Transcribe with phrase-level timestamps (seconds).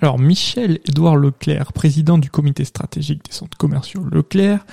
[0.00, 4.64] Alors Michel-Édouard Leclerc, président du comité stratégique des centres commerciaux Leclerc,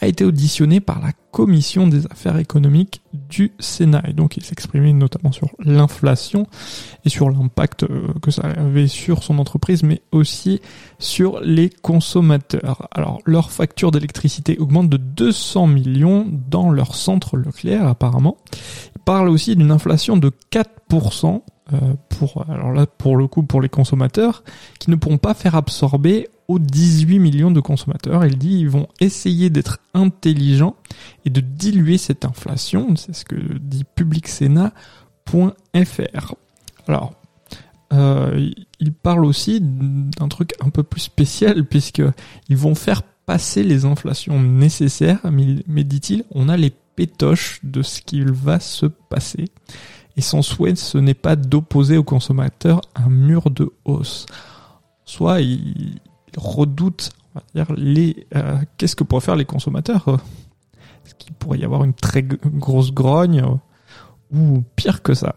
[0.00, 4.02] a été auditionné par la commission des affaires économiques du Sénat.
[4.06, 6.46] Et donc il s'exprimait notamment sur l'inflation
[7.04, 10.60] et sur l'impact euh, que ça avait sur son entreprise, mais aussi
[11.00, 12.88] sur les consommateurs.
[12.92, 18.36] Alors leur facture d'électricité augmente de 200 millions dans leur centre Leclerc apparemment.
[18.94, 21.38] Il parle aussi d'une inflation de 4% euh,
[22.08, 24.42] pour alors là pour le coup pour les consommateurs
[24.78, 28.24] qui ne pourront pas faire absorber aux 18 millions de consommateurs.
[28.24, 30.76] Il dit ils vont essayer d'être intelligents
[31.24, 32.96] et de diluer cette inflation.
[32.96, 34.72] C'est ce que dit publicsena.fr.
[36.88, 37.12] Alors
[37.92, 42.02] euh, il parle aussi d'un truc un peu plus spécial puisque
[42.48, 48.00] ils vont faire passer les inflations nécessaires, mais dit-il, on a les pétoches de ce
[48.00, 49.50] qu'il va se passer
[50.18, 54.26] et son souhait ce n'est pas d'opposer aux consommateurs un mur de hausse.
[55.04, 56.00] Soit il,
[56.36, 60.18] redoute, on va dire, les euh, qu'est-ce que pourraient faire les consommateurs
[61.06, 63.44] Est-ce qu'il pourrait y avoir une très grosse grogne
[64.32, 65.36] ou pire que ça?